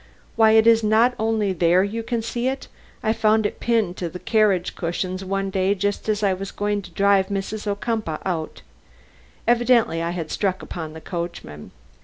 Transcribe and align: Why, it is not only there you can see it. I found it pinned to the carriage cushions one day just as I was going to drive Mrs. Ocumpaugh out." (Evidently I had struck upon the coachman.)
Why, 0.35 0.53
it 0.53 0.65
is 0.65 0.83
not 0.83 1.13
only 1.19 1.53
there 1.53 1.83
you 1.83 2.01
can 2.01 2.23
see 2.23 2.47
it. 2.47 2.67
I 3.03 3.13
found 3.13 3.45
it 3.45 3.59
pinned 3.59 3.97
to 3.97 4.09
the 4.09 4.17
carriage 4.17 4.75
cushions 4.75 5.23
one 5.23 5.51
day 5.51 5.75
just 5.75 6.09
as 6.09 6.23
I 6.23 6.33
was 6.33 6.49
going 6.49 6.81
to 6.81 6.89
drive 6.89 7.27
Mrs. 7.27 7.67
Ocumpaugh 7.67 8.23
out." 8.25 8.63
(Evidently 9.47 10.01
I 10.01 10.09
had 10.09 10.31
struck 10.31 10.63
upon 10.63 10.93
the 10.93 11.01
coachman.) 11.01 11.69